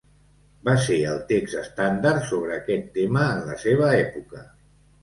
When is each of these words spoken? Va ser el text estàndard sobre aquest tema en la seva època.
Va 0.69 0.73
ser 0.85 0.97
el 1.09 1.19
text 1.33 1.59
estàndard 1.61 2.27
sobre 2.33 2.59
aquest 2.59 2.91
tema 2.99 3.31
en 3.37 3.47
la 3.53 3.63
seva 3.67 3.97
època. 4.03 4.45